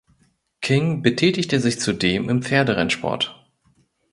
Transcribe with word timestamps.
King 0.61 1.03
betätigte 1.03 1.59
sich 1.59 1.79
zudem 1.79 2.27
im 2.27 2.41
Pferderennsport. 2.41 3.39